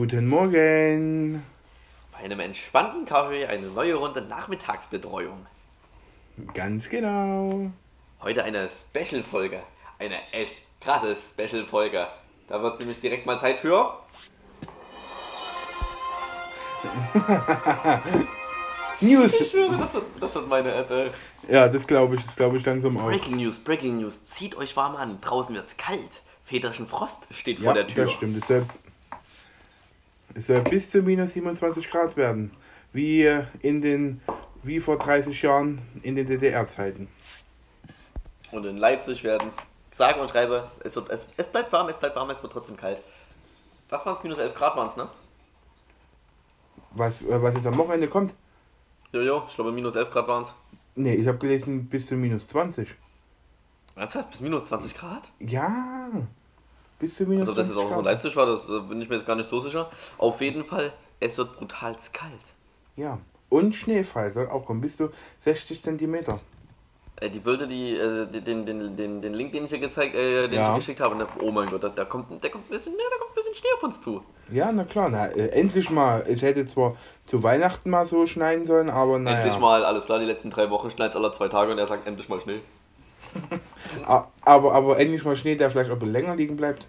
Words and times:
Guten 0.00 0.28
Morgen. 0.28 1.44
Bei 2.10 2.20
einem 2.20 2.40
entspannten 2.40 3.04
Kaffee 3.04 3.44
eine 3.44 3.66
neue 3.66 3.96
Runde 3.96 4.22
Nachmittagsbetreuung. 4.22 5.44
Ganz 6.54 6.88
genau. 6.88 7.70
Heute 8.22 8.42
eine 8.42 8.70
Special-Folge. 8.70 9.60
Eine 9.98 10.14
echt 10.32 10.54
krasse 10.80 11.14
Special-Folge. 11.14 12.06
Da 12.48 12.62
wird 12.62 12.80
nämlich 12.80 12.98
direkt 13.00 13.26
mal 13.26 13.38
Zeit 13.38 13.58
für. 13.58 13.98
News. 19.02 19.38
Ich 19.38 19.50
schwöre, 19.50 19.76
das 19.76 19.92
wird, 19.92 20.04
das 20.18 20.34
wird 20.34 20.48
meine 20.48 20.72
ey. 20.72 21.10
Ja, 21.46 21.68
das 21.68 21.86
glaube 21.86 22.14
ich, 22.14 22.24
das 22.24 22.34
glaube 22.36 22.56
ich 22.56 22.64
langsam 22.64 22.96
auch. 22.96 23.04
Breaking 23.04 23.36
News, 23.36 23.58
Breaking 23.58 23.98
News. 23.98 24.24
Zieht 24.24 24.56
euch 24.56 24.74
warm 24.78 24.96
an. 24.96 25.20
Draußen 25.20 25.54
wird's 25.54 25.76
kalt. 25.76 26.22
Väterchen 26.44 26.86
Frost 26.86 27.26
steht 27.30 27.58
Ja, 27.58 27.64
vor 27.66 27.74
der 27.74 27.86
Tür. 27.86 28.06
das 28.06 28.14
stimmt. 28.14 28.38
Es 28.38 28.48
soll, 28.48 28.64
es 30.34 30.46
soll 30.46 30.60
bis 30.62 30.90
zu 30.90 31.02
minus 31.02 31.32
27 31.32 31.90
Grad 31.90 32.16
werden. 32.16 32.52
Wie 32.92 33.24
in 33.60 33.82
den, 33.82 34.20
wie 34.62 34.80
vor 34.80 34.98
30 34.98 35.40
Jahren 35.42 35.80
in 36.02 36.16
den 36.16 36.26
DDR-Zeiten. 36.26 37.08
Und 38.50 38.64
in 38.64 38.78
Leipzig 38.78 39.22
werden 39.22 39.48
es, 39.48 39.96
sage 39.96 40.20
und 40.20 40.30
schreibe, 40.30 40.70
es, 40.82 40.96
wird, 40.96 41.08
es, 41.10 41.28
es 41.36 41.46
bleibt 41.46 41.72
warm, 41.72 41.88
es 41.88 41.98
bleibt 41.98 42.16
warm, 42.16 42.30
es 42.30 42.42
wird 42.42 42.52
trotzdem 42.52 42.76
kalt. 42.76 43.00
Was 43.88 44.04
waren 44.04 44.16
es? 44.16 44.22
Minus 44.22 44.38
11 44.38 44.54
Grad 44.54 44.76
waren 44.76 44.88
es, 44.88 44.96
ne? 44.96 45.08
Was, 46.92 47.22
äh, 47.22 47.42
was 47.42 47.54
jetzt 47.54 47.66
am 47.66 47.78
Wochenende 47.78 48.08
kommt? 48.08 48.34
Jojo, 49.12 49.44
ich 49.48 49.54
glaube 49.54 49.72
minus 49.72 49.94
11 49.94 50.10
Grad 50.10 50.28
waren 50.28 50.42
es. 50.42 50.54
Nee, 50.96 51.14
ich 51.14 51.26
habe 51.28 51.38
gelesen 51.38 51.88
bis 51.88 52.06
zu 52.06 52.16
minus 52.16 52.48
20. 52.48 52.94
Ernsthaft? 53.96 54.30
Bis 54.30 54.40
minus 54.40 54.64
20 54.64 54.94
Grad? 54.94 55.30
Ja, 55.38 56.10
bis 57.00 57.16
zu 57.16 57.24
minus 57.24 57.48
Also, 57.48 57.54
dass 57.60 57.68
es 57.68 57.74
20 57.74 57.76
auch 57.84 57.88
in 57.90 57.94
Grad. 57.96 58.04
Leipzig 58.12 58.36
war, 58.36 58.46
das 58.46 58.68
äh, 58.68 58.80
bin 58.88 59.00
ich 59.02 59.08
mir 59.08 59.16
jetzt 59.16 59.26
gar 59.26 59.34
nicht 59.36 59.48
so 59.50 59.60
sicher. 59.60 59.90
Auf 60.18 60.40
jeden 60.40 60.64
Fall, 60.64 60.92
es 61.18 61.36
wird 61.38 61.56
brutal 61.56 61.96
kalt. 62.12 62.32
Ja, 62.96 63.18
und 63.48 63.74
Schneefall 63.74 64.32
soll 64.32 64.48
auch 64.48 64.64
kommen, 64.64 64.80
bis 64.80 64.96
zu 64.96 65.10
60 65.40 65.82
Zentimeter. 65.82 66.38
Äh, 67.16 67.30
die 67.30 67.40
Bilder, 67.40 67.66
die, 67.66 67.96
äh, 67.96 68.26
den, 68.26 68.64
den, 68.64 68.96
den, 68.96 69.20
den 69.20 69.34
Link, 69.34 69.52
den 69.52 69.64
ich 69.64 69.70
dir 69.70 69.78
gezeigt, 69.78 70.14
äh, 70.14 70.46
den 70.48 70.54
Ja. 70.58 70.70
ich 70.72 70.76
geschickt 70.76 71.00
habe, 71.00 71.16
ne, 71.16 71.26
oh 71.40 71.50
mein 71.50 71.68
Gott, 71.68 71.82
da, 71.82 71.88
da 71.88 72.04
kommt, 72.04 72.42
der 72.42 72.50
kommt 72.50 72.66
ein 72.66 72.70
bisschen, 72.70 72.92
ne, 72.92 72.98
da 73.10 73.16
kommt 73.18 73.32
ein 73.32 73.34
bisschen 73.34 73.54
Schnee 73.54 73.68
auf 73.76 73.82
uns 73.82 74.00
zu. 74.00 74.22
Ja, 74.52 74.70
na 74.72 74.84
klar, 74.84 75.08
na, 75.10 75.26
äh, 75.26 75.48
endlich 75.48 75.90
mal. 75.90 76.24
Es 76.26 76.42
hätte 76.42 76.64
zwar 76.66 76.96
zu 77.26 77.42
Weihnachten 77.42 77.90
mal 77.90 78.06
so 78.06 78.26
schneien 78.26 78.64
sollen, 78.66 78.88
aber 78.90 79.18
naja. 79.18 79.38
Endlich 79.40 79.58
mal, 79.58 79.84
alles 79.84 80.06
klar, 80.06 80.18
die 80.18 80.24
letzten 80.26 80.50
drei 80.50 80.70
Wochen 80.70 80.90
schneit 80.90 81.14
alle 81.16 81.30
zwei 81.32 81.48
Tage 81.48 81.72
und 81.72 81.78
er 81.78 81.86
sagt 81.86 82.06
endlich 82.06 82.28
mal 82.28 82.40
Schnee. 82.40 82.60
Aber, 84.44 84.72
aber 84.72 84.98
endlich 84.98 85.24
mal 85.24 85.36
Schnee, 85.36 85.54
der 85.56 85.70
vielleicht 85.70 85.90
auch 85.90 86.00
länger 86.00 86.36
liegen 86.36 86.56
bleibt. 86.56 86.86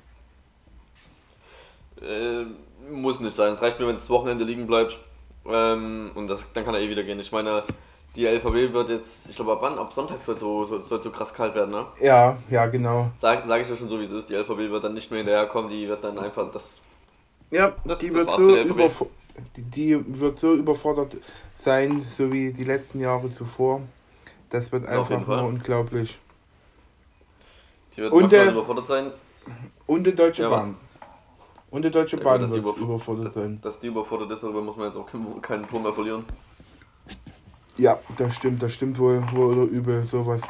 Äh, 2.01 2.45
muss 2.89 3.19
nicht 3.19 3.35
sein. 3.35 3.53
Es 3.53 3.61
reicht 3.61 3.79
mir, 3.79 3.87
wenn 3.87 3.95
es 3.95 4.09
Wochenende 4.09 4.43
liegen 4.43 4.67
bleibt. 4.67 4.97
Ähm, 5.45 6.11
und 6.15 6.27
das, 6.27 6.43
dann 6.53 6.65
kann 6.65 6.73
er 6.75 6.81
eh 6.81 6.89
wieder 6.89 7.03
gehen. 7.03 7.19
Ich 7.19 7.31
meine, 7.31 7.63
die 8.15 8.25
LVB 8.25 8.73
wird 8.73 8.89
jetzt, 8.89 9.29
ich 9.29 9.35
glaube, 9.35 9.53
ab 9.53 9.59
wann? 9.61 9.77
Ab 9.79 9.93
Sonntag 9.93 10.21
soll 10.21 10.35
es 10.35 10.41
so, 10.41 10.65
soll, 10.65 10.83
soll 10.83 11.01
so 11.01 11.09
krass 11.11 11.33
kalt 11.33 11.55
werden, 11.55 11.71
ne? 11.71 11.85
Ja, 12.01 12.37
ja, 12.49 12.65
genau. 12.67 13.11
Sag, 13.19 13.43
sag 13.47 13.61
ich 13.61 13.69
ja 13.69 13.75
schon 13.75 13.87
so, 13.89 13.99
wie 13.99 14.03
es 14.05 14.11
ist. 14.11 14.29
Die 14.29 14.35
LVB 14.35 14.69
wird 14.71 14.83
dann 14.83 14.93
nicht 14.93 15.09
mehr 15.11 15.19
hinterherkommen, 15.19 15.69
die 15.69 15.87
wird 15.87 16.03
dann 16.03 16.19
einfach 16.19 16.51
das. 16.51 16.77
Ja, 17.49 17.73
Das- 17.85 17.99
die, 17.99 18.09
das 18.09 18.25
wird 18.25 18.29
so 18.39 18.55
überf- 18.73 19.05
die, 19.55 19.61
die 19.61 20.19
wird 20.19 20.39
so 20.39 20.53
überfordert 20.53 21.17
sein, 21.57 22.01
so 22.01 22.31
wie 22.31 22.51
die 22.53 22.63
letzten 22.63 22.99
Jahre 22.99 23.33
zuvor. 23.33 23.81
Das 24.49 24.71
wird 24.71 24.85
einfach 24.85 25.25
nur 25.25 25.43
unglaublich. 25.43 26.19
Die 27.95 28.01
wird 28.01 28.13
Und 28.13 28.31
der- 28.31 28.51
überfordert 28.51 28.87
sein. 28.87 29.11
Und 29.87 30.03
die 30.05 30.13
Deutsche 30.15 30.43
Ja, 30.43 30.51
was? 30.51 30.59
Bahn. 30.61 30.77
Und 31.71 31.83
die 31.85 31.91
Deutsche 31.91 32.17
Ja, 32.17 32.23
Bahn 32.23 32.41
die 32.45 32.49
wird 32.49 32.63
überf- 32.65 32.77
überfordert 32.77 33.33
sein. 33.33 33.59
Dass 33.61 33.79
die 33.79 33.87
überfordert 33.87 34.31
ist, 34.31 34.43
darüber 34.43 34.61
muss 34.61 34.75
man 34.77 34.87
jetzt 34.87 34.97
auch 34.97 35.05
keinen, 35.05 35.41
keinen 35.41 35.67
Ton 35.67 35.83
mehr 35.83 35.93
verlieren. 35.93 36.25
Ja, 37.77 37.99
das 38.17 38.35
stimmt, 38.35 38.61
das 38.61 38.73
stimmt 38.73 38.99
wohl, 38.99 39.23
wohl 39.31 39.57
oder 39.57 39.71
übel, 39.71 40.03
sowas. 40.03 40.41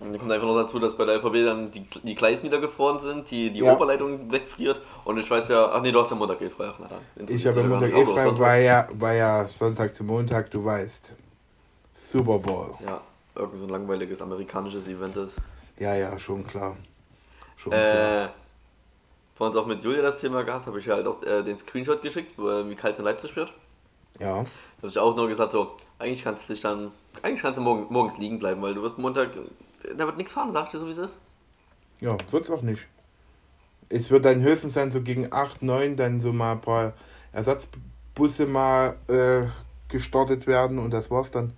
Und 0.00 0.12
dann 0.12 0.18
kommt 0.20 0.30
einfach 0.30 0.46
noch 0.46 0.54
dazu, 0.56 0.78
dass 0.78 0.96
bei 0.96 1.04
der 1.04 1.16
LVB 1.16 1.44
dann 1.44 1.70
die, 1.72 1.80
die 1.80 2.16
wieder 2.16 2.60
gefroren 2.60 3.00
sind, 3.00 3.28
die, 3.32 3.50
die 3.50 3.58
Ja. 3.60 3.74
Oberleitung 3.74 4.30
wegfriert. 4.30 4.80
Und 5.04 5.18
ich 5.18 5.28
weiß 5.28 5.48
ja, 5.48 5.70
ach 5.72 5.82
nee, 5.82 5.90
du 5.90 6.00
hast 6.00 6.10
ja 6.10 6.16
Montag 6.16 6.40
eh 6.40 6.48
frei. 6.50 6.68
Ach, 6.72 6.78
na. 6.78 6.86
Ich 7.26 7.44
habe 7.46 7.60
Interessiert 7.60 7.66
Montag 7.68 7.90
ja 7.90 7.98
eh 7.98 8.04
frei, 8.04 8.38
war 8.38 8.56
ja, 8.56 8.88
war 8.92 9.12
ja 9.14 9.48
Sonntag 9.48 9.94
zu 9.96 10.04
Montag, 10.04 10.50
du 10.52 10.64
weißt. 10.64 11.12
Super 11.94 12.38
Bowl. 12.38 12.74
Ja, 12.80 13.00
irgend 13.38 13.58
so 13.58 13.64
ein 13.64 13.70
langweiliges 13.70 14.20
amerikanisches 14.20 14.88
Event 14.88 15.16
ist. 15.16 15.36
Ja, 15.78 15.94
ja, 15.94 16.18
schon 16.18 16.46
klar. 16.46 16.76
Schon 17.56 17.72
klar. 17.72 18.24
Äh, 18.24 18.28
vor 19.34 19.46
uns 19.46 19.56
auch 19.56 19.66
mit 19.66 19.82
Julia 19.84 20.02
das 20.02 20.20
Thema 20.20 20.42
gehabt, 20.42 20.66
habe 20.66 20.78
ich 20.80 20.86
ja 20.86 20.96
halt 20.96 21.06
auch 21.06 21.22
äh, 21.22 21.42
den 21.42 21.56
Screenshot 21.56 22.02
geschickt, 22.02 22.32
wo, 22.36 22.48
äh, 22.48 22.68
wie 22.68 22.74
kalt 22.74 22.94
es 22.94 22.98
in 22.98 23.04
Leipzig 23.04 23.36
wird. 23.36 23.52
Ja. 24.18 24.42
Da 24.42 24.46
habe 24.78 24.88
ich 24.88 24.98
auch 24.98 25.14
nur 25.14 25.28
gesagt, 25.28 25.52
so, 25.52 25.76
eigentlich 25.98 26.24
kannst 26.24 26.48
du 26.48 26.52
dich 26.52 26.62
dann, 26.62 26.90
eigentlich 27.22 27.42
kannst 27.42 27.58
du 27.58 27.62
morgen, 27.62 27.86
morgens 27.88 28.18
liegen 28.18 28.38
bleiben, 28.38 28.60
weil 28.62 28.74
du 28.74 28.82
wirst 28.82 28.98
Montag, 28.98 29.30
da 29.96 30.06
wird 30.06 30.16
nichts 30.16 30.32
fahren, 30.32 30.52
sagst 30.52 30.74
du 30.74 30.78
so 30.78 30.86
wie 30.88 30.92
es 30.92 30.98
ist. 30.98 31.16
Ja, 32.00 32.16
wird's 32.30 32.50
auch 32.50 32.62
nicht. 32.62 32.86
Es 33.88 34.10
wird 34.10 34.24
dann 34.24 34.42
höchstens 34.42 34.74
dann 34.74 34.90
so 34.90 35.00
gegen 35.00 35.32
8, 35.32 35.62
9 35.62 35.96
dann 35.96 36.20
so 36.20 36.32
mal 36.32 36.52
ein 36.52 36.60
paar 36.60 36.92
Ersatzbusse 37.32 38.46
mal 38.46 38.96
äh, 39.08 39.46
gestartet 39.88 40.46
werden 40.46 40.78
und 40.78 40.90
das 40.90 41.10
war's 41.10 41.30
dann. 41.30 41.52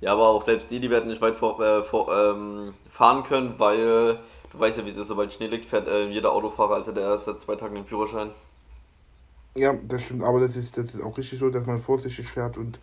Ja, 0.00 0.12
aber 0.12 0.28
auch 0.28 0.42
selbst 0.42 0.70
die, 0.70 0.80
die 0.80 0.90
werden 0.90 1.08
nicht 1.08 1.20
weit 1.20 1.36
vor, 1.36 1.60
äh, 1.60 1.82
vor, 1.82 2.12
ähm, 2.14 2.74
fahren 2.90 3.22
können, 3.22 3.54
weil 3.58 4.18
du 4.50 4.58
weißt 4.58 4.78
ja, 4.78 4.84
wie 4.84 4.90
es 4.90 4.96
ist, 4.96 5.08
sobald 5.08 5.32
Schnee 5.32 5.46
liegt, 5.46 5.66
fährt 5.66 5.88
äh, 5.88 6.08
jeder 6.08 6.32
Autofahrer, 6.32 6.74
also 6.74 6.92
der 6.92 7.04
erst 7.04 7.26
seit 7.26 7.40
zwei 7.40 7.56
Tagen 7.56 7.74
den 7.74 7.84
Führerschein. 7.84 8.30
Ja, 9.54 9.74
das 9.74 10.02
stimmt, 10.02 10.22
aber 10.22 10.40
das 10.40 10.56
ist, 10.56 10.76
das 10.76 10.94
ist 10.94 11.02
auch 11.02 11.18
richtig 11.18 11.38
so, 11.38 11.50
dass 11.50 11.66
man 11.66 11.80
vorsichtig 11.80 12.28
fährt 12.28 12.56
und 12.56 12.78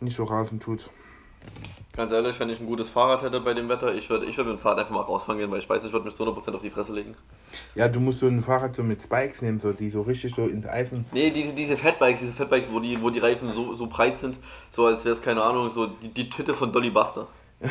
nicht 0.00 0.16
so 0.16 0.24
rasend 0.24 0.62
tut. 0.62 0.90
Ganz 1.94 2.10
ehrlich, 2.10 2.40
wenn 2.40 2.48
ich 2.48 2.58
ein 2.58 2.66
gutes 2.66 2.88
Fahrrad 2.88 3.20
hätte 3.20 3.38
bei 3.40 3.52
dem 3.52 3.68
Wetter, 3.68 3.94
ich 3.94 4.08
würde 4.08 4.24
ich 4.24 4.34
würd 4.38 4.48
mit 4.48 4.56
dem 4.56 4.60
Fahrrad 4.60 4.78
einfach 4.78 4.94
mal 4.94 5.02
rausfahren 5.02 5.38
gehen, 5.38 5.50
weil 5.50 5.58
ich 5.58 5.68
weiß, 5.68 5.84
ich 5.84 5.92
würde 5.92 6.06
mich 6.06 6.14
zu 6.14 6.24
100% 6.24 6.54
auf 6.54 6.62
die 6.62 6.70
Fresse 6.70 6.94
legen. 6.94 7.14
Ja, 7.74 7.86
du 7.86 8.00
musst 8.00 8.20
so 8.20 8.26
ein 8.26 8.40
Fahrrad 8.40 8.74
so 8.74 8.82
mit 8.82 9.02
Spikes 9.02 9.42
nehmen, 9.42 9.58
so 9.58 9.74
die 9.74 9.90
so 9.90 10.00
richtig 10.00 10.34
so 10.34 10.46
ins 10.46 10.66
Eisen. 10.66 11.04
Nee, 11.12 11.30
die, 11.30 11.52
diese 11.52 11.76
Fatbikes, 11.76 12.20
diese 12.20 12.32
Fatbikes, 12.32 12.72
wo 12.72 12.80
die, 12.80 13.02
wo 13.02 13.10
die 13.10 13.18
Reifen 13.18 13.52
so, 13.52 13.74
so 13.74 13.88
breit 13.88 14.16
sind, 14.16 14.38
so 14.70 14.86
als 14.86 15.04
wäre 15.04 15.12
es, 15.14 15.20
keine 15.20 15.42
Ahnung, 15.42 15.68
so 15.68 15.86
die, 15.86 16.08
die 16.08 16.30
Tüte 16.30 16.54
von 16.54 16.72
Dolly 16.72 16.88
Buster. 16.88 17.26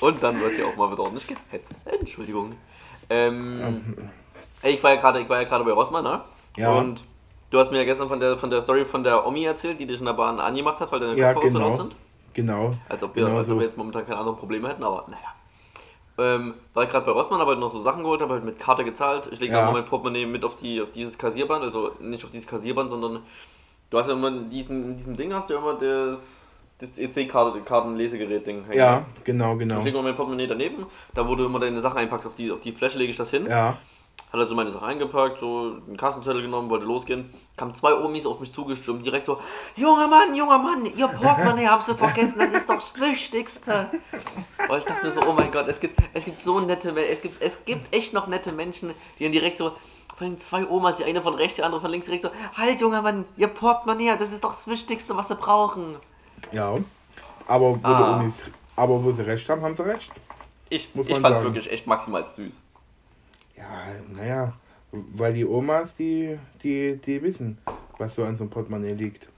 Und 0.00 0.22
dann 0.22 0.40
wird 0.40 0.58
ja 0.58 0.66
auch 0.66 0.76
mal 0.76 0.90
wieder 0.90 1.02
ordentlich 1.04 1.26
gehetzt. 1.26 1.72
Entschuldigung. 1.84 2.56
Ähm, 3.08 3.94
ich 4.62 4.82
war 4.82 4.94
ja 4.94 5.00
gerade, 5.00 5.20
ja 5.20 5.58
bei 5.62 5.72
Rossmann, 5.72 6.04
ne? 6.04 6.20
Ja. 6.56 6.74
Und 6.74 7.04
du 7.54 7.60
hast 7.60 7.70
mir 7.70 7.78
ja 7.78 7.84
gestern 7.84 8.08
von 8.08 8.18
der, 8.18 8.36
von 8.36 8.50
der 8.50 8.60
Story 8.62 8.84
von 8.84 9.04
der 9.04 9.24
Omi 9.24 9.44
erzählt, 9.44 9.78
die 9.78 9.86
dich 9.86 10.00
in 10.00 10.06
der 10.06 10.12
Bahn 10.14 10.40
angemacht 10.40 10.80
hat, 10.80 10.90
weil 10.90 10.98
deine 10.98 11.16
Ja, 11.16 11.32
Kopfhörer 11.32 11.52
genau. 11.52 11.76
sind. 11.76 11.94
Genau. 12.34 12.72
Als 12.88 13.00
ob 13.04 13.14
wir, 13.14 13.24
genau 13.24 13.38
als 13.38 13.48
ob 13.48 13.58
wir 13.58 13.64
jetzt 13.64 13.78
momentan 13.78 14.04
keine 14.04 14.18
anderen 14.18 14.36
Probleme 14.36 14.68
hätten, 14.68 14.82
aber 14.82 15.04
naja. 15.06 15.34
Ähm, 16.16 16.54
war 16.74 16.82
ich 16.84 16.90
gerade 16.90 17.06
bei 17.06 17.12
Rossmann, 17.12 17.38
habe 17.40 17.50
halt 17.52 17.60
noch 17.60 17.72
so 17.72 17.80
Sachen 17.82 18.02
geholt, 18.02 18.20
habe 18.20 18.34
halt 18.34 18.44
mit 18.44 18.58
Karte 18.58 18.84
gezahlt. 18.84 19.28
Ich 19.32 19.38
lege 19.38 19.54
Ja. 19.54 19.64
mal 19.64 19.72
mein 19.72 19.84
Portemonnaie 19.84 20.26
mit 20.26 20.44
auf, 20.44 20.56
die, 20.56 20.80
auf 20.82 20.90
dieses 20.92 21.16
Kassierband, 21.16 21.62
also 21.64 21.92
nicht 22.00 22.24
auf 22.24 22.30
dieses 22.30 22.46
Kassierband, 22.48 22.90
sondern 22.90 23.20
du 23.90 23.98
hast 23.98 24.08
ja 24.08 24.14
immer 24.14 24.28
in 24.28 24.50
diesem, 24.50 24.90
in 24.90 24.96
diesem 24.96 25.16
Ding 25.16 25.32
hast 25.32 25.48
du 25.48 25.54
ja 25.54 25.60
immer 25.60 25.74
das, 25.74 26.18
das 26.78 26.98
EC-Kartenlesegerät-Ding. 26.98 28.64
Ja, 28.72 29.06
genau, 29.22 29.56
genau. 29.56 29.78
Ich 29.78 29.84
lege 29.84 29.96
mal 29.96 30.02
mein 30.02 30.16
Portemonnaie 30.16 30.48
daneben, 30.48 30.86
da 31.14 31.26
wo 31.28 31.36
du 31.36 31.44
immer 31.44 31.60
deine 31.60 31.80
Sachen 31.80 31.98
einpackst, 31.98 32.26
auf 32.26 32.34
die, 32.34 32.50
auf 32.50 32.60
die 32.60 32.72
Fläche 32.72 32.98
lege 32.98 33.10
ich 33.12 33.16
das 33.16 33.30
hin. 33.30 33.46
Ja. 33.48 33.76
Hat 34.34 34.40
also 34.40 34.56
meine 34.56 34.72
Sachen 34.72 34.84
eingepackt, 34.88 35.38
so 35.38 35.76
einen 35.86 35.96
Kassenzettel 35.96 36.42
genommen, 36.42 36.68
wollte 36.68 36.86
losgehen. 36.86 37.32
Kamen 37.56 37.72
zwei 37.72 37.94
Omis 37.94 38.26
auf 38.26 38.40
mich 38.40 38.50
zugestürmt, 38.52 39.06
direkt 39.06 39.26
so, 39.26 39.38
junger 39.76 40.08
Mann, 40.08 40.34
junger 40.34 40.58
Mann, 40.58 40.86
ihr 40.86 41.06
Portemonnaie 41.06 41.68
haben 41.68 41.84
sie 41.86 41.94
vergessen, 41.94 42.40
das 42.40 42.48
ist 42.52 42.68
doch 42.68 42.74
das 42.74 42.92
Wichtigste. 43.00 43.88
Und 44.68 44.78
ich 44.78 44.84
dachte 44.84 45.06
mir 45.06 45.12
so, 45.12 45.20
oh 45.24 45.34
mein 45.34 45.52
Gott, 45.52 45.68
es 45.68 45.78
gibt, 45.78 46.00
es 46.12 46.24
gibt 46.24 46.42
so 46.42 46.58
nette 46.58 46.90
Menschen, 46.90 47.12
es 47.12 47.22
gibt, 47.22 47.40
es 47.40 47.56
gibt 47.64 47.94
echt 47.94 48.12
noch 48.12 48.26
nette 48.26 48.50
Menschen, 48.50 48.92
die 49.20 49.22
dann 49.22 49.30
direkt 49.30 49.58
so, 49.58 49.70
von 50.16 50.30
den 50.30 50.38
zwei 50.38 50.66
Omas, 50.68 50.96
die 50.96 51.04
eine 51.04 51.22
von 51.22 51.34
rechts, 51.36 51.54
die 51.54 51.62
andere 51.62 51.80
von 51.80 51.92
links, 51.92 52.06
direkt 52.06 52.24
so, 52.24 52.30
halt 52.56 52.80
junger 52.80 53.02
Mann, 53.02 53.26
ihr 53.36 53.46
Portemonnaie, 53.46 54.16
das 54.18 54.32
ist 54.32 54.42
doch 54.42 54.50
das 54.50 54.66
Wichtigste, 54.66 55.16
was 55.16 55.28
sie 55.28 55.36
brauchen. 55.36 55.94
Ja. 56.50 56.74
Aber 57.46 57.76
wo, 57.76 57.78
Ah. 57.84 58.16
Unis, 58.18 58.34
aber 58.74 59.04
wo 59.04 59.12
sie 59.12 59.22
recht 59.22 59.48
haben, 59.48 59.62
haben 59.62 59.76
sie 59.76 59.86
recht. 59.86 60.10
Ich, 60.70 60.88
ich 60.92 61.08
fand's 61.18 61.28
sagen. 61.28 61.44
wirklich 61.44 61.70
echt 61.70 61.86
maximal 61.86 62.26
süß. 62.26 62.52
Ja, 63.56 63.86
naja. 64.14 64.52
Weil 64.92 65.34
die 65.34 65.44
Omas, 65.44 65.94
die, 65.96 66.38
die, 66.62 66.96
die 67.04 67.22
wissen, 67.22 67.58
was 67.98 68.14
so 68.14 68.24
an 68.24 68.36
so 68.36 68.44
einem 68.44 68.50
Portemonnaie 68.50 68.92
liegt. 68.94 69.28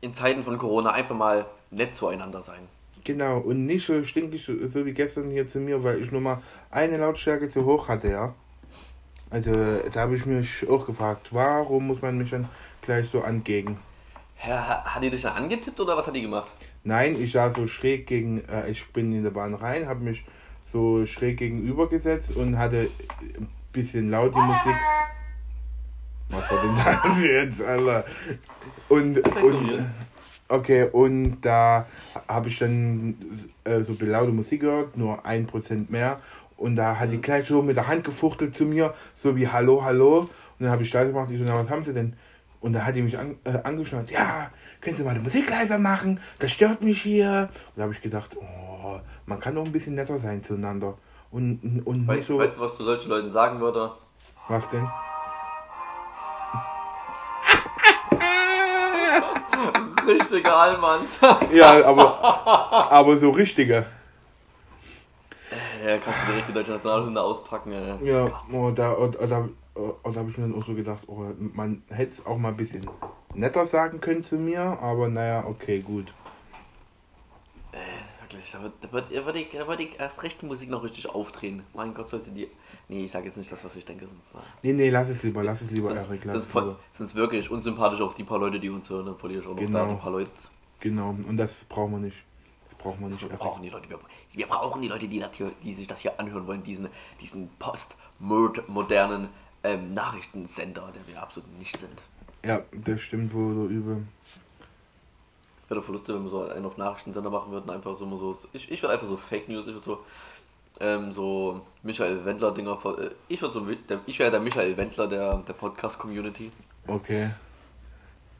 In 0.00 0.14
Zeiten 0.14 0.44
von 0.44 0.56
Corona 0.58 0.92
einfach 0.92 1.14
mal 1.16 1.46
nett 1.70 1.94
zueinander 1.94 2.42
sein. 2.42 2.68
Genau, 3.04 3.38
und 3.38 3.66
nicht 3.66 3.86
so 3.86 4.02
stinkig, 4.04 4.44
so- 4.44 4.86
wie 4.86 4.92
gestern 4.92 5.30
hier 5.30 5.46
zu 5.46 5.58
mir, 5.58 5.82
weil 5.84 6.00
ich 6.02 6.10
nur 6.10 6.20
mal 6.20 6.42
eine 6.70 6.96
Lautstärke 6.98 7.48
zu 7.48 7.64
hoch 7.64 7.88
hatte, 7.88 8.08
ja. 8.10 8.34
Also, 9.30 9.52
da 9.92 10.00
habe 10.00 10.16
ich 10.16 10.24
mich 10.24 10.66
auch 10.68 10.86
gefragt, 10.86 11.28
warum 11.32 11.86
muss 11.86 12.00
man 12.00 12.16
mich 12.16 12.30
dann 12.30 12.48
gleich 12.80 13.08
so 13.10 13.20
angegen? 13.20 13.78
Ja, 14.46 14.84
hat 14.84 15.02
die 15.02 15.10
dich 15.10 15.22
dann 15.22 15.36
angetippt 15.36 15.78
oder 15.80 15.96
was 15.96 16.06
hat 16.06 16.16
die 16.16 16.22
gemacht? 16.22 16.50
Nein, 16.84 17.20
ich 17.20 17.32
saß 17.32 17.54
so 17.54 17.66
schräg 17.66 18.06
gegen, 18.06 18.42
äh, 18.48 18.70
ich 18.70 18.86
bin 18.92 19.12
in 19.12 19.22
der 19.24 19.30
Bahn 19.30 19.54
rein, 19.54 19.86
habe 19.86 20.00
mich 20.00 20.24
so 20.72 21.06
schräg 21.06 21.38
gegenüber 21.38 21.88
gesetzt 21.88 22.34
und 22.36 22.58
hatte 22.58 22.88
ein 23.20 23.48
bisschen 23.72 24.10
laut 24.10 24.34
die 24.34 24.38
Musik. 24.38 24.76
Was 26.30 26.50
war 26.50 26.62
denn 26.62 27.02
das 27.02 27.22
jetzt, 27.22 27.62
Alter? 27.62 28.04
Und, 28.88 29.18
und 29.42 29.86
okay, 30.48 30.88
und 30.92 31.40
da 31.40 31.86
habe 32.28 32.48
ich 32.48 32.58
dann 32.58 33.16
äh, 33.64 33.82
so 33.82 33.96
laute 34.00 34.32
Musik 34.32 34.60
gehört, 34.60 34.96
nur 34.96 35.24
ein 35.24 35.46
Prozent 35.46 35.90
mehr. 35.90 36.20
Und 36.56 36.76
da 36.76 36.98
hat 36.98 37.12
die 37.12 37.20
gleich 37.20 37.46
so 37.46 37.62
mit 37.62 37.76
der 37.76 37.86
Hand 37.86 38.04
gefuchtelt 38.04 38.54
zu 38.54 38.64
mir, 38.64 38.92
so 39.16 39.36
wie 39.36 39.48
Hallo, 39.48 39.84
Hallo. 39.84 40.20
Und 40.20 40.30
dann 40.58 40.70
habe 40.70 40.82
ich 40.82 40.92
leise 40.92 41.12
gemacht, 41.12 41.30
ich 41.30 41.38
so, 41.38 41.44
na, 41.44 41.54
was 41.54 41.70
haben 41.70 41.84
sie 41.84 41.94
denn? 41.94 42.14
Und 42.60 42.72
da 42.72 42.84
hat 42.84 42.96
die 42.96 43.02
mich 43.02 43.16
an, 43.18 43.36
äh, 43.44 43.58
angeschnallt, 43.62 44.10
ja, 44.10 44.50
können 44.80 44.96
Sie 44.96 45.04
mal 45.04 45.14
die 45.14 45.20
Musik 45.20 45.48
leiser 45.48 45.78
machen, 45.78 46.20
das 46.40 46.50
stört 46.52 46.82
mich 46.82 47.00
hier. 47.02 47.48
Und 47.52 47.76
da 47.76 47.82
habe 47.84 47.92
ich 47.92 48.02
gedacht, 48.02 48.36
oh, 48.36 48.98
man 49.26 49.38
kann 49.38 49.54
doch 49.54 49.64
ein 49.64 49.72
bisschen 49.72 49.94
netter 49.94 50.18
sein 50.18 50.42
zueinander. 50.42 50.94
Und, 51.30 51.82
und 51.84 52.08
Weißt, 52.08 52.18
nicht 52.18 52.26
so. 52.28 52.38
weißt 52.38 52.56
du, 52.56 52.60
was 52.62 52.76
du 52.76 52.84
solchen 52.84 53.10
Leuten 53.10 53.30
sagen 53.30 53.60
würde? 53.60 53.92
Was 54.48 54.68
denn? 54.70 54.86
Richtiger 60.06 60.56
Allmann. 60.56 61.00
Ja, 61.52 61.84
aber, 61.86 62.90
aber 62.90 63.18
so 63.18 63.30
richtige. 63.30 63.86
ja, 65.84 65.98
kannst 65.98 66.18
du 66.26 66.42
die 66.46 66.52
deutsche 66.52 66.72
Nationalhymne 66.72 67.20
auspacken. 67.20 67.72
Ey. 67.72 68.08
Ja, 68.08 68.26
oh, 68.52 68.70
da, 68.70 68.92
oh, 68.92 69.08
da, 69.08 69.48
da, 69.78 69.94
oh, 70.04 70.10
da 70.10 70.20
habe 70.20 70.30
ich 70.30 70.36
mir 70.38 70.48
dann 70.48 70.60
auch 70.60 70.66
so 70.66 70.74
gedacht, 70.74 71.02
oh, 71.06 71.24
man 71.38 71.82
hätte 71.88 72.12
es 72.12 72.26
auch 72.26 72.38
mal 72.38 72.48
ein 72.50 72.56
bisschen 72.56 72.88
netter 73.34 73.66
sagen 73.66 74.00
können 74.00 74.24
zu 74.24 74.36
mir, 74.36 74.60
aber 74.60 75.08
naja, 75.08 75.44
okay, 75.46 75.80
gut. 75.80 76.12
Wirklich, 78.20 78.50
da 78.50 78.62
wird, 78.62 78.72
da 78.82 78.92
wird, 78.92 79.04
da 79.14 79.24
wird, 79.24 79.36
ich, 79.36 79.48
da 79.52 79.66
wird 79.66 79.80
ich 79.80 79.98
erst 79.98 80.22
recht 80.22 80.42
die 80.42 80.46
Musik 80.46 80.68
noch 80.68 80.82
richtig 80.84 81.08
aufdrehen. 81.08 81.62
Mein 81.74 81.94
Gott, 81.94 82.08
soll 82.10 82.20
sie 82.20 82.30
die. 82.30 82.48
Nee, 82.88 83.04
ich 83.04 83.10
sage 83.10 83.26
jetzt 83.26 83.36
nicht 83.38 83.50
das, 83.50 83.64
was 83.64 83.74
ich 83.76 83.84
denke, 83.86 84.06
sonst. 84.06 84.34
äh, 84.34 84.38
Nee, 84.62 84.72
nee, 84.74 84.90
lass 84.90 85.08
es 85.08 85.22
lieber, 85.22 85.42
lass 85.42 85.62
es 85.62 85.70
lieber, 85.70 85.90
Sonst, 85.90 86.08
Erik, 86.08 86.24
lass 86.24 86.34
sonst, 86.34 86.48
es 86.48 86.54
lieber. 86.54 86.76
sonst 86.92 87.14
wirklich 87.14 87.50
unsympathisch 87.50 88.00
auf 88.00 88.14
die 88.14 88.24
paar 88.24 88.38
Leute, 88.38 88.60
die 88.60 88.68
uns 88.68 88.88
hören, 88.90 89.06
dann 89.06 89.16
verliere 89.16 89.40
ich 89.42 89.46
auch 89.46 89.52
noch 89.54 89.60
Genau. 89.60 89.86
da 89.86 89.92
die 89.94 90.00
paar 90.00 90.10
Leute. 90.12 90.30
Genau, 90.80 91.10
und 91.10 91.36
das 91.38 91.64
brauchen 91.64 91.92
wir 91.92 91.98
nicht. 92.00 92.16
Das 92.70 92.78
brauchen 92.78 93.00
wir 93.00 93.08
nicht, 93.08 93.22
Wir 93.22 93.28
Erik. 93.30 93.38
brauchen 93.40 93.62
die 93.62 93.70
Leute, 93.70 93.88
wir, 93.88 93.98
wir 94.32 94.46
brauchen 94.46 94.82
die 94.82 94.88
Leute, 94.88 95.08
die, 95.08 95.20
das 95.20 95.34
hier, 95.34 95.52
die 95.62 95.74
sich 95.74 95.86
das 95.86 96.00
hier 96.00 96.18
anhören 96.20 96.46
wollen, 96.46 96.62
diesen, 96.62 96.88
diesen 97.20 97.48
postmodernen 97.58 99.28
ähm, 99.64 99.94
Nachrichtensender, 99.94 100.90
der 100.94 101.06
wir 101.12 101.22
absolut 101.22 101.50
nicht 101.58 101.78
sind. 101.78 101.98
Ja, 102.44 102.62
das 102.72 103.00
stimmt 103.00 103.32
wohl 103.34 103.54
so 103.54 103.66
übel. 103.66 104.06
Wäre 105.68 105.80
doch 105.80 105.88
lustig, 105.88 106.14
wenn 106.14 106.22
wir 106.24 106.30
so 106.30 106.48
einen 106.48 106.64
auf 106.64 106.76
Nachrichtensender 106.78 107.30
machen 107.30 107.52
würden, 107.52 107.68
einfach 107.70 107.96
so 107.96 108.04
immer 108.04 108.16
so. 108.16 108.38
Ich, 108.52 108.70
ich 108.70 108.80
würde 108.82 108.94
einfach 108.94 109.06
so 109.06 109.16
Fake 109.16 109.48
News, 109.48 109.66
ich 109.66 109.74
würde 109.74 109.84
so. 109.84 110.04
Ähm, 110.80 111.12
so 111.12 111.60
Michael 111.82 112.24
Wendler 112.24 112.52
Dinger. 112.52 112.76
ver- 112.76 112.98
äh, 112.98 113.10
Ich 113.26 113.42
würde 113.42 113.54
so 113.54 113.60
der, 113.60 114.00
ich 114.06 114.18
wäre 114.18 114.30
der 114.30 114.38
Michael 114.40 114.76
Wendler 114.76 115.08
der, 115.08 115.38
der 115.38 115.52
Podcast 115.52 115.98
Community. 115.98 116.52
Okay. 116.86 117.30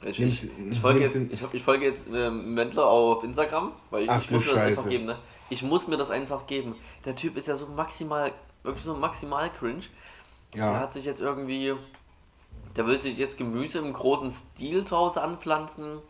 Ich, 0.03 0.21
ich, 0.21 0.49
ich 0.71 0.81
folge 0.81 1.01
jetzt, 1.01 1.17
ich, 1.17 1.43
ich 1.53 1.63
folge 1.65 1.87
jetzt 1.87 2.07
ähm, 2.13 2.55
Wendler 2.57 2.87
auf 2.87 3.25
Instagram, 3.25 3.73
weil 3.91 4.05
ich, 4.05 4.11
Ach, 4.11 4.23
ich 4.23 4.31
muss 4.31 4.47
mir 4.47 4.53
das 4.55 4.63
einfach 4.63 4.89
geben, 4.89 5.07
ne? 5.07 5.19
Ich 5.51 5.63
muss 5.65 5.89
mir 5.89 5.97
das 5.97 6.11
einfach 6.11 6.47
geben. 6.47 6.77
Der 7.05 7.17
Typ 7.17 7.37
ist 7.37 7.49
ja 7.49 7.57
so 7.57 7.67
maximal, 7.67 8.31
wirklich 8.63 8.85
so 8.85 8.95
maximal 8.95 9.51
cringe. 9.51 9.83
Der 10.71 10.79
Ja. 10.79 10.81
hat 10.81 10.93
sich 10.93 11.05
jetzt 11.05 11.21
irgendwie, 11.21 11.75
der 12.77 12.87
will 12.87 12.99
sich 13.01 13.19
jetzt 13.19 13.37
Gemüse 13.37 13.79
im 13.79 13.93
großen 13.93 14.31
Stil 14.31 14.85
zu 14.87 14.97
Hause 14.97 15.21
anpflanzen, 15.23 16.01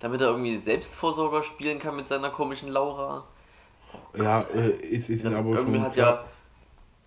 damit 0.00 0.20
er 0.20 0.28
irgendwie 0.28 0.58
Selbstversorger 0.58 1.42
spielen 1.44 1.78
kann 1.78 1.94
mit 1.96 2.08
seiner 2.08 2.30
komischen 2.30 2.68
Laura. 2.68 3.24
Ja, 4.14 4.40
äh, 4.54 4.70
ist, 4.70 5.08
ist 5.10 5.24
Dann 5.24 5.34
aber 5.34 5.56
irgendwie 5.56 5.80
schon 5.80 5.80
hat 5.80 5.96
klar. 5.96 5.96
ja 5.96 6.24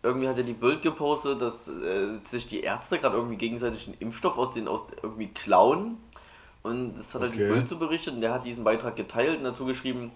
irgendwie 0.03 0.29
hat 0.29 0.37
er 0.37 0.43
die 0.43 0.53
Bild 0.53 0.83
gepostet, 0.83 1.41
dass 1.41 1.67
äh, 1.67 2.19
sich 2.25 2.47
die 2.47 2.61
Ärzte 2.61 2.99
gerade 2.99 3.17
irgendwie 3.17 3.37
gegenseitig 3.37 3.87
einen 3.87 3.97
Impfstoff 3.99 4.37
aus 4.37 4.53
den 4.53 4.67
aus 4.67 4.83
irgendwie 5.03 5.27
klauen. 5.29 5.97
Und 6.63 6.95
das 6.97 7.15
hat 7.15 7.23
er 7.23 7.29
die 7.29 7.39
Okay. 7.39 7.41
Bild 7.41 7.67
so 7.67 7.77
berichtet 7.77 8.15
und 8.15 8.21
der 8.21 8.33
hat 8.33 8.45
diesen 8.45 8.63
Beitrag 8.65 8.95
geteilt 8.97 9.39
und 9.39 9.45
dazu 9.45 9.65
geschrieben, 9.65 10.11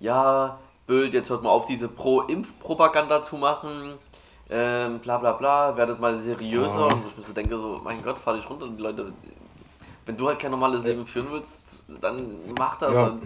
ja, 0.00 0.60
Bild, 0.86 1.14
jetzt 1.14 1.30
hört 1.30 1.42
mal 1.44 1.50
auf, 1.50 1.66
diese 1.66 1.88
Pro-Impf-Propaganda 1.88 3.22
zu 3.24 3.36
machen. 3.38 3.98
Ähm, 4.50 4.98
bla 5.00 5.18
bla 5.18 5.32
bla, 5.32 5.76
werdet 5.76 6.00
mal 6.00 6.16
seriöser. 6.18 6.78
Ja. 6.88 6.94
Und 6.94 7.02
ich 7.10 7.16
mir 7.18 7.24
so 7.24 7.32
denke, 7.32 7.56
so, 7.56 7.80
mein 7.84 8.02
Gott, 8.02 8.18
fahr 8.18 8.34
dich 8.34 8.48
runter. 8.48 8.64
Und 8.64 8.76
die 8.76 8.82
Leute, 8.82 9.12
wenn 10.06 10.16
du 10.16 10.26
halt 10.26 10.38
kein 10.38 10.50
normales 10.50 10.82
Leben 10.84 11.06
führen 11.06 11.26
willst, 11.30 11.84
dann 12.00 12.28
mach 12.56 12.78
das. 12.78 12.94
Ja. 12.94 13.18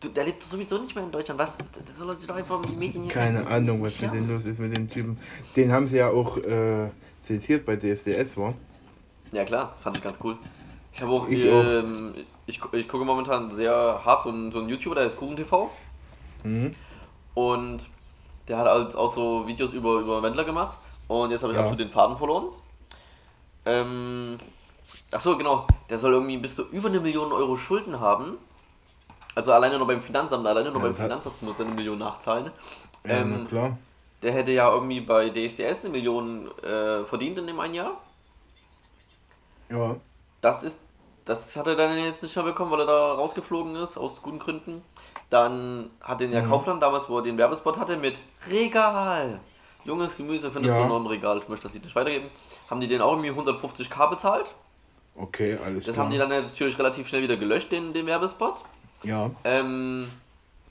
Du, 0.00 0.08
der 0.08 0.24
lebt 0.24 0.42
sowieso 0.42 0.78
nicht 0.78 0.96
mehr 0.96 1.04
in 1.04 1.12
Deutschland. 1.12 1.38
Was? 1.38 1.56
Der 1.56 1.94
soll 1.96 2.12
sich 2.16 2.26
doch 2.26 2.34
einfach 2.34 2.56
um 2.56 2.62
die 2.62 2.74
Medien 2.74 3.04
hier 3.04 3.12
Keine 3.12 3.46
Ahnung, 3.46 3.82
was 3.82 4.00
Ja. 4.00 4.08
mit 4.08 4.16
dem 4.16 4.28
los 4.28 4.44
ist 4.44 4.58
mit 4.58 4.76
dem 4.76 4.90
Typen. 4.90 5.16
Den 5.54 5.70
haben 5.70 5.86
sie 5.86 5.98
ja 5.98 6.08
auch 6.08 6.38
äh, 6.38 6.90
zensiert 7.22 7.64
bei 7.64 7.76
DSDS, 7.76 8.36
war. 8.36 8.54
Ja 9.30 9.44
klar, 9.44 9.76
fand 9.80 9.96
ich 9.98 10.02
ganz 10.02 10.18
cool. 10.24 10.36
Ich 10.92 11.00
habe 11.00 11.12
auch, 11.12 11.28
Ich 11.28 11.44
ähm, 11.44 12.14
ich, 12.46 12.60
ich 12.72 12.88
gucke 12.88 13.04
momentan 13.04 13.54
sehr 13.54 14.00
hart 14.04 14.24
so 14.24 14.30
einen, 14.30 14.50
so 14.50 14.58
einen 14.58 14.68
YouTuber, 14.68 14.96
der 14.96 15.04
heißt 15.04 15.16
Kuchen 15.16 15.36
TV. 15.36 15.70
Mhm. 16.42 16.72
Und 17.34 17.88
der 18.48 18.58
hat 18.58 18.66
halt 18.66 18.96
auch 18.96 19.14
so 19.14 19.46
Videos 19.46 19.72
über, 19.72 20.00
über 20.00 20.22
Wendler 20.22 20.44
gemacht. 20.44 20.78
Und 21.08 21.30
jetzt 21.30 21.42
habe 21.42 21.52
ich 21.52 21.58
Ja. 21.58 21.64
absolut 21.64 21.80
den 21.80 21.90
Faden 21.90 22.16
verloren. 22.16 22.46
Ähm, 23.64 24.38
ach 25.10 25.20
so, 25.20 25.36
genau. 25.36 25.66
Der 25.88 25.98
soll 25.98 26.12
irgendwie 26.12 26.36
bis 26.38 26.56
zu 26.56 26.62
über 26.70 26.88
eine 26.88 27.00
Million 27.00 27.32
Euro 27.32 27.56
Schulden 27.56 28.00
haben. 28.00 28.38
Also 29.34 29.52
alleine 29.52 29.78
nur 29.78 29.86
beim 29.86 30.02
Finanzamt, 30.02 30.46
alleine 30.46 30.70
nur 30.70 30.80
Ja, 30.82 30.88
beim 30.88 30.96
Finanzamt 30.96 31.40
muss 31.42 31.58
er 31.58 31.66
eine 31.66 31.74
Million 31.74 31.98
nachzahlen. 31.98 32.50
Ja, 33.04 33.10
Ähm, 33.16 33.46
klar. 33.46 33.78
Der 34.22 34.32
hätte 34.32 34.52
ja 34.52 34.70
irgendwie 34.72 35.00
bei 35.00 35.30
DSDS 35.30 35.80
eine 35.80 35.90
Million 35.90 36.46
äh, 36.62 37.02
verdient 37.04 37.38
in 37.38 37.46
dem 37.46 37.58
einen 37.58 37.74
Jahr. 37.74 38.00
Ja. 39.70 39.96
Das 40.40 40.62
ist, 40.62 40.78
das 41.24 41.56
hat 41.56 41.66
er 41.66 41.76
dann 41.76 41.96
jetzt 41.96 42.22
nicht 42.22 42.34
mehr 42.36 42.44
bekommen, 42.44 42.70
weil 42.70 42.80
er 42.80 42.86
da 42.86 43.14
rausgeflogen 43.14 43.74
ist, 43.76 43.96
aus 43.96 44.20
guten 44.22 44.38
Gründen. 44.38 44.82
Dann 45.32 45.88
hat 46.02 46.20
den 46.20 46.30
ja 46.30 46.42
Mhm. 46.42 46.48
Kaufland 46.50 46.82
damals, 46.82 47.08
wo 47.08 47.16
er 47.16 47.22
den 47.22 47.38
Werbespot 47.38 47.78
hatte, 47.78 47.96
mit 47.96 48.18
Regal. 48.50 49.40
Junges 49.84 50.14
Gemüse 50.16 50.50
findest 50.50 50.74
Ja. 50.74 50.82
du 50.82 50.88
nur 50.88 50.98
im 50.98 51.06
Regal. 51.06 51.38
Ich 51.38 51.48
möchte 51.48 51.64
das 51.64 51.72
Lied 51.72 51.84
nicht 51.84 51.96
weitergeben. 51.96 52.26
Haben 52.68 52.80
die 52.80 52.86
den 52.88 53.00
auch 53.00 53.12
irgendwie 53.12 53.30
150k 53.30 54.10
bezahlt. 54.10 54.54
Okay, 55.16 55.58
alles 55.64 55.86
Das 55.86 55.94
klar. 55.94 56.04
haben 56.04 56.12
die 56.12 56.18
dann 56.18 56.28
natürlich 56.28 56.78
relativ 56.78 57.08
schnell 57.08 57.22
wieder 57.22 57.36
gelöscht, 57.36 57.72
den, 57.72 57.92
den 57.94 58.06
Werbespot. 58.06 58.56
ja. 59.04 59.30
Ähm, 59.44 60.06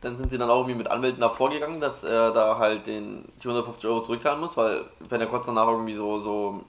dann 0.01 0.15
sind 0.15 0.31
sie 0.31 0.37
dann 0.39 0.49
auch 0.49 0.57
irgendwie 0.61 0.77
mit 0.79 0.89
Anwälten 0.89 1.19
nach 1.19 1.35
vorgegangen, 1.35 1.79
dass 1.79 2.03
er 2.03 2.31
da 2.31 2.57
halt 2.57 2.87
den, 2.87 3.23
die 3.43 3.47
150 3.47 3.87
Euro 3.87 4.01
zurückzahlen 4.01 4.39
muss, 4.39 4.57
weil 4.57 4.85
wenn 4.99 5.21
er 5.21 5.27
kurz 5.27 5.45
danach 5.45 5.67
irgendwie 5.67 5.93
so, 5.93 6.19
so 6.21 6.63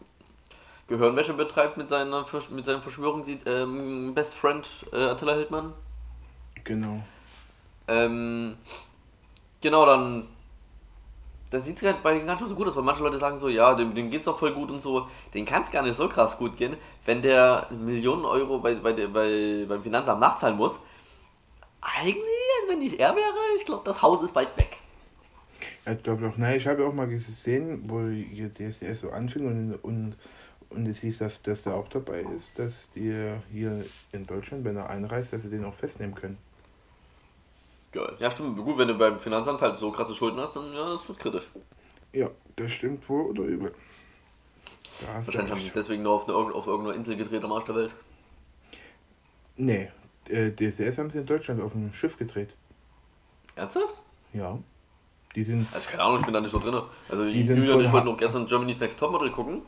Gehirnwäsche 0.89 1.33
betreibt 1.33 1.79
mit, 1.79 1.89
seiner, 1.89 2.27
mit 2.51 2.67
seinem 2.67 2.83
Verschwörung, 2.83 3.25
sieht 3.25 3.41
ähm, 3.47 4.13
Best 4.15 4.35
Friend 4.35 4.67
äh, 4.93 5.05
Attila 5.05 5.33
Hildmann. 5.35 5.73
Genau. 6.65 7.01
Ähm, 7.89 8.57
genau, 9.61 9.87
dann. 9.87 10.29
Das 11.51 11.67
sieht 11.67 11.83
halt 11.83 12.03
bei 12.03 12.15
denen 12.15 12.27
gar 12.27 12.41
nicht 12.41 12.49
so 12.49 12.55
gut 12.55 12.67
aus, 12.67 12.77
weil 12.77 12.83
manche 12.83 13.03
Leute 13.03 13.19
sagen 13.19 13.37
so, 13.37 13.49
ja, 13.49 13.75
dem, 13.75 13.95
dem 13.95 14.11
geht's 14.11 14.25
doch 14.25 14.39
voll 14.39 14.55
gut 14.55 14.71
und 14.71 14.81
so. 14.81 15.07
Den 15.35 15.45
kann 15.45 15.61
es 15.63 15.71
gar 15.71 15.83
nicht 15.83 15.97
so 15.97 16.09
krass 16.09 16.39
gut 16.39 16.57
gehen, 16.57 16.79
wenn 17.05 17.21
der 17.21 17.67
Millionen 17.71 18.25
Euro 18.25 18.59
bei, 18.59 18.75
bei, 18.75 18.93
bei, 18.95 19.67
beim 19.69 19.83
Finanzamt 19.83 20.19
nachzahlen 20.21 20.57
muss. 20.57 20.79
Eigentlich, 21.83 22.25
wenn 22.69 22.81
ich 22.81 22.99
er 22.99 23.15
wäre, 23.15 23.35
ich 23.59 23.67
glaube, 23.67 23.83
das 23.85 24.01
Haus 24.01 24.23
ist 24.23 24.33
bald 24.33 24.57
weg. 24.57 24.79
Ich 25.85 26.03
glaube 26.03 26.29
auch, 26.29 26.37
nein, 26.37 26.57
ich 26.57 26.67
habe 26.67 26.87
auch 26.87 26.95
mal 26.95 27.09
gesehen, 27.09 27.83
wo 27.87 28.09
hier 28.09 28.49
DSDS 28.55 29.01
so 29.01 29.11
anfing 29.11 29.47
und, 29.47 29.75
und, 29.83 30.17
und 30.71 30.87
es 30.87 31.01
hieß, 31.01 31.19
dass, 31.19 31.43
dass 31.43 31.65
der 31.65 31.75
auch 31.75 31.89
dabei 31.89 32.25
ist, 32.37 32.51
dass 32.57 32.73
die 32.95 33.35
hier 33.53 33.85
in 34.13 34.27
Deutschland, 34.27 34.65
wenn 34.65 34.77
er 34.77 34.89
einreist, 34.89 35.33
dass 35.33 35.43
sie 35.43 35.51
den 35.51 35.65
auch 35.65 35.75
festnehmen 35.75 36.15
können. 36.15 36.39
Geil. 37.93 38.17
Ja, 38.19 38.31
stimmt. 38.31 38.57
Gut, 38.57 38.79
wenn 38.79 38.89
du 38.89 38.95
beim 38.95 39.19
Finanzamt 39.19 39.61
halt 39.61 39.79
so 39.79 39.91
krasse 39.91 40.15
Schulden 40.15 40.41
hast, 40.41 40.57
dann 40.57 40.73
ja, 40.73 40.91
das 40.91 41.07
wird 41.07 41.19
kritisch. 41.19 41.51
Ja, 42.13 42.31
das 42.57 42.73
stimmt 42.73 43.07
wohl 43.09 43.27
oder 43.27 43.43
übel. 43.43 43.75
Da 45.01 45.15
Wahrscheinlich 45.15 45.51
haben 45.51 45.59
sie 45.59 45.65
sich 45.65 45.73
deswegen 45.73 46.03
nur 46.03 46.13
auf, 46.13 46.29
eine, 46.29 46.37
auf 46.37 46.67
irgendeiner 46.67 46.97
Insel 46.97 47.17
gedreht 47.17 47.45
am 47.45 47.53
Arsch 47.53 47.65
der 47.65 47.75
Welt. 47.75 47.95
Nee, 49.57 49.91
DSDS 50.27 50.99
haben 50.99 51.11
sie 51.11 51.19
in 51.19 51.27
Deutschland 51.27 51.61
auf 51.61 51.73
dem 51.73 51.93
Schiff 51.93 52.17
gedreht. 52.17 52.55
Ernsthaft? 53.55 54.01
Ja. 54.33 54.59
Die 55.35 55.45
sind. 55.45 55.67
Also 55.73 55.89
keine 55.89 56.03
Ahnung, 56.03 56.19
ich 56.19 56.25
bin 56.25 56.35
da 56.35 56.41
nicht 56.41 56.51
so 56.51 56.59
drin. 56.59 56.81
Also 57.09 57.25
Die 57.27 57.43
sind 57.43 57.59
Julia 57.59 57.75
und 57.75 57.85
ich 57.85 57.93
wollten 57.93 58.09
noch 58.09 58.17
gestern 58.17 58.47
Germany's 58.47 58.81
Next 58.81 58.99
Topmodel 58.99 59.31
gucken, 59.31 59.63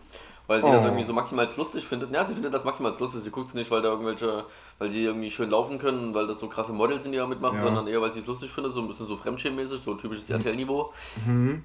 weil 0.47 0.63
sie 0.63 0.69
Oh. 0.69 0.73
das 0.73 0.85
irgendwie 0.85 1.05
so 1.05 1.13
maximal 1.13 1.49
lustig 1.57 1.87
findet. 1.87 2.13
Ja, 2.13 2.25
sie 2.25 2.35
findet 2.35 2.53
das 2.53 2.65
maximal 2.65 2.95
lustig. 2.99 3.23
Sie 3.23 3.31
guckt 3.31 3.49
es 3.49 3.55
nicht, 3.55 3.71
weil 3.71 3.83
da 3.83 3.89
irgendwelche, 3.91 4.45
weil 4.79 4.91
die 4.91 5.03
irgendwie 5.05 5.31
schön 5.31 5.51
laufen 5.51 5.79
können, 5.79 6.15
weil 6.15 6.27
das 6.27 6.39
so 6.41 6.49
krasse 6.49 6.73
Models 6.73 7.03
sind, 7.05 7.13
die 7.13 7.19
da 7.19 7.27
mitmachen, 7.27 7.57
Ja. 7.59 7.63
sondern 7.65 7.87
eher, 7.87 8.01
weil 8.03 8.13
sie 8.13 8.21
es 8.21 8.27
lustig 8.27 8.51
findet, 8.51 8.75
so 8.75 8.81
ein 8.81 8.89
bisschen 8.89 9.07
so 9.07 9.17
fremdschirmmäßig, 9.17 9.83
so 9.83 9.95
typisches 9.95 10.29
RTL-Niveau. 10.29 10.93
Mhm. 11.27 11.65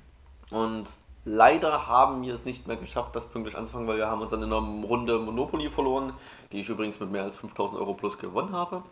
Und 0.52 0.88
leider 1.26 1.88
haben 1.88 2.22
wir 2.24 2.34
es 2.34 2.46
nicht 2.46 2.68
mehr 2.68 2.78
geschafft, 2.78 3.16
das 3.16 3.26
pünktlich 3.28 3.58
anzufangen, 3.58 3.88
weil 3.88 3.98
wir 3.98 4.08
haben 4.08 4.22
uns 4.22 4.32
dann 4.32 4.42
in 4.44 4.52
einer 4.54 4.86
Runde 4.88 5.20
Monopoly 5.20 5.70
verloren, 5.70 6.14
die 6.52 6.62
ich 6.62 6.70
übrigens 6.70 7.00
mit 7.00 7.12
mehr 7.12 7.24
als 7.24 7.36
5000 7.38 7.80
Euro 7.80 7.94
plus 7.94 8.18
gewonnen 8.18 8.54
habe. 8.56 8.84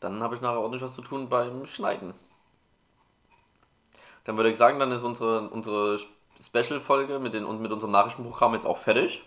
Dann 0.00 0.22
habe 0.22 0.34
ich 0.34 0.40
nachher 0.40 0.58
ordentlich 0.60 0.82
was 0.82 0.94
zu 0.94 1.02
tun 1.02 1.28
beim 1.28 1.64
Schneiden. 1.66 2.14
Dann 4.24 4.36
würde 4.36 4.50
ich 4.50 4.58
sagen, 4.58 4.78
dann 4.78 4.90
ist 4.92 5.02
unsere, 5.02 5.48
unsere 5.50 5.98
Special-Folge 6.40 7.18
mit, 7.18 7.32
mit 7.34 7.72
unserem 7.72 7.90
Nachrichtenprogramm 7.90 8.54
jetzt 8.54 8.66
auch 8.66 8.78
fertig. 8.78 9.22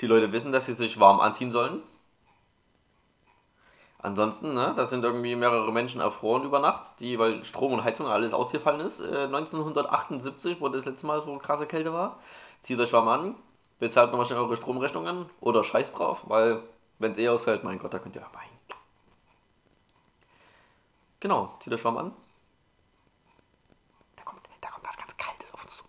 Die 0.00 0.06
Leute 0.06 0.32
wissen, 0.32 0.52
dass 0.52 0.66
sie 0.66 0.74
sich 0.74 1.00
warm 1.00 1.20
anziehen 1.20 1.50
sollen. 1.50 1.82
Ansonsten, 4.00 4.54
ne, 4.54 4.72
da 4.76 4.86
sind 4.86 5.02
irgendwie 5.02 5.34
mehrere 5.34 5.72
Menschen 5.72 6.00
erfroren 6.00 6.44
über 6.44 6.60
Nacht, 6.60 7.00
die, 7.00 7.18
weil 7.18 7.44
Strom 7.44 7.72
und 7.72 7.82
Heizung 7.82 8.06
alles 8.06 8.32
ausgefallen 8.32 8.80
ist. 8.80 9.00
Äh, 9.00 9.24
1978, 9.24 10.60
wo 10.60 10.68
das 10.68 10.84
letzte 10.84 11.06
Mal 11.06 11.20
so 11.20 11.36
krasse 11.38 11.66
Kälte 11.66 11.92
war. 11.92 12.20
Zieht 12.60 12.78
euch 12.78 12.92
warm 12.92 13.08
an, 13.08 13.34
bezahlt 13.80 14.10
nochmal 14.10 14.26
schnell 14.26 14.38
eure 14.38 14.56
Stromrechnungen 14.56 15.26
oder 15.40 15.64
scheiß 15.64 15.92
drauf, 15.92 16.22
weil 16.26 16.62
wenn 17.00 17.12
es 17.12 17.18
eh 17.18 17.28
ausfällt, 17.28 17.64
mein 17.64 17.78
Gott, 17.78 17.92
da 17.92 17.98
könnt 17.98 18.14
ihr 18.14 18.22
dabei. 18.22 18.44
Genau, 21.20 21.56
zieht 21.60 21.72
euch 21.72 21.84
warm 21.84 21.98
an. 21.98 22.12
Da 24.14 24.22
kommt, 24.22 24.48
da 24.60 24.70
kommt 24.70 24.86
was 24.86 24.96
ganz 24.96 25.16
Kaltes 25.16 25.52
auf 25.52 25.64
uns 25.64 25.76
zu. 25.76 25.84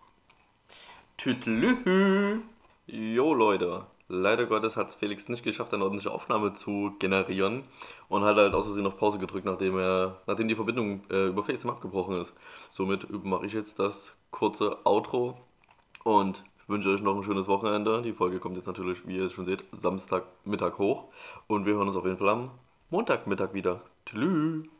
Tütlühü. 1.19 2.39
Jo 2.87 3.33
Leute, 3.33 3.83
leider 4.07 4.45
Gottes 4.45 4.77
hat 4.77 4.87
es 4.87 4.95
Felix 4.95 5.27
nicht 5.27 5.43
geschafft, 5.43 5.73
eine 5.73 5.83
ordentliche 5.83 6.11
Aufnahme 6.11 6.53
zu 6.53 6.95
generieren 6.97 7.65
und 8.07 8.23
hat 8.23 8.37
halt 8.37 8.53
außerdem 8.53 8.83
noch 8.83 8.97
Pause 8.97 9.19
gedrückt, 9.19 9.45
nachdem 9.45 9.77
er, 9.77 10.21
nachdem 10.27 10.47
die 10.47 10.55
Verbindung 10.55 11.01
äh, 11.11 11.27
über 11.27 11.43
FaceTime 11.43 11.73
abgebrochen 11.73 12.21
ist. 12.21 12.33
Somit 12.71 13.11
mache 13.25 13.45
ich 13.45 13.51
jetzt 13.51 13.79
das 13.79 14.13
kurze 14.31 14.77
Outro 14.85 15.37
und 16.05 16.45
wünsche 16.67 16.89
euch 16.89 17.01
noch 17.01 17.17
ein 17.17 17.23
schönes 17.23 17.49
Wochenende. 17.49 18.01
Die 18.01 18.13
Folge 18.13 18.39
kommt 18.39 18.55
jetzt 18.55 18.67
natürlich, 18.67 19.05
wie 19.05 19.17
ihr 19.17 19.25
es 19.25 19.33
schon 19.33 19.43
seht, 19.43 19.65
Samstagmittag 19.73 20.77
hoch 20.77 21.11
und 21.47 21.65
wir 21.65 21.73
hören 21.73 21.89
uns 21.89 21.97
auf 21.97 22.05
jeden 22.05 22.17
Fall 22.17 22.29
am 22.29 22.51
Montagmittag 22.91 23.53
wieder. 23.53 23.81
Tschüss. 24.05 24.78